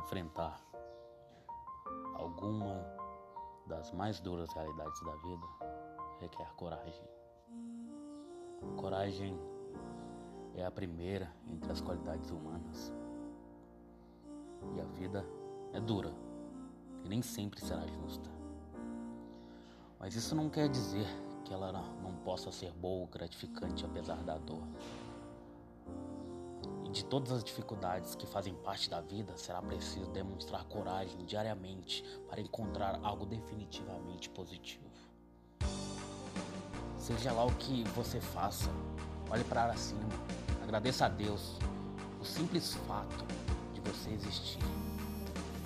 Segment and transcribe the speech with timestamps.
[0.00, 0.58] enfrentar
[2.14, 2.84] alguma
[3.66, 5.46] das mais duras realidades da vida
[6.20, 7.04] requer coragem.
[8.76, 9.38] Coragem
[10.54, 12.92] é a primeira entre as qualidades humanas.
[14.74, 15.24] E a vida
[15.72, 16.12] é dura
[17.04, 18.28] e nem sempre será justa.
[19.98, 21.06] Mas isso não quer dizer
[21.44, 21.72] que ela
[22.02, 24.62] não possa ser boa ou gratificante apesar da dor
[26.92, 32.40] de todas as dificuldades que fazem parte da vida, será preciso demonstrar coragem diariamente para
[32.40, 34.90] encontrar algo definitivamente positivo.
[36.98, 38.70] Seja lá o que você faça,
[39.30, 40.08] olhe para cima,
[40.62, 41.56] agradeça a Deus
[42.20, 43.24] o simples fato
[43.72, 44.58] de você existir.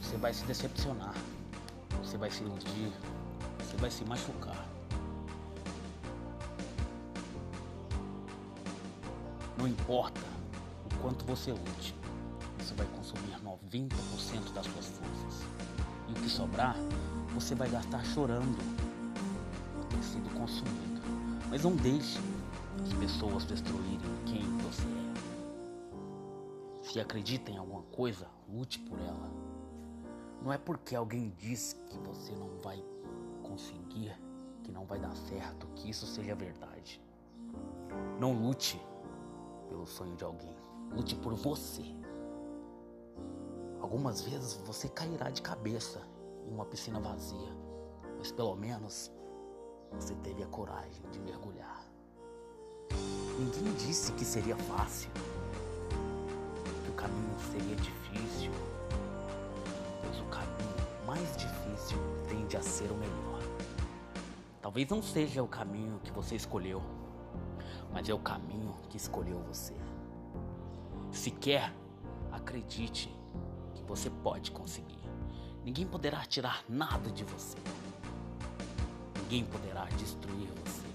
[0.00, 1.14] Você vai se decepcionar,
[2.02, 2.92] você vai se iludir,
[3.58, 4.66] você vai se machucar.
[9.58, 10.39] Não importa
[11.00, 11.94] quanto você lute,
[12.58, 15.46] você vai consumir 90% das suas forças.
[16.08, 16.76] E o que sobrar,
[17.34, 18.58] você vai gastar chorando
[19.74, 21.00] por ter sido consumido.
[21.48, 22.18] Mas não deixe
[22.84, 25.10] as pessoas destruírem quem você é.
[26.82, 29.30] Se acredita em alguma coisa, lute por ela.
[30.42, 32.82] Não é porque alguém diz que você não vai
[33.42, 34.12] conseguir,
[34.64, 37.00] que não vai dar certo, que isso seja verdade.
[38.18, 38.80] Não lute
[39.68, 40.54] pelo sonho de alguém.
[40.92, 41.84] Lute por você.
[43.80, 46.00] Algumas vezes você cairá de cabeça
[46.46, 47.56] em uma piscina vazia,
[48.18, 49.10] mas pelo menos
[49.92, 51.84] você teve a coragem de mergulhar.
[53.38, 55.10] Ninguém disse que seria fácil,
[56.84, 58.52] que o caminho seria difícil,
[60.02, 63.42] pois o caminho mais difícil tende a ser o melhor.
[64.60, 66.82] Talvez não seja o caminho que você escolheu,
[67.92, 69.74] mas é o caminho que escolheu você.
[71.20, 71.70] Se quer,
[72.32, 73.14] acredite
[73.74, 75.04] que você pode conseguir.
[75.62, 77.58] Ninguém poderá tirar nada de você.
[79.24, 80.88] Ninguém poderá destruir você.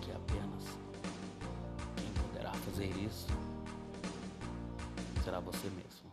[0.00, 0.64] Que apenas
[1.94, 3.28] quem poderá fazer isso
[5.22, 6.07] será você mesmo.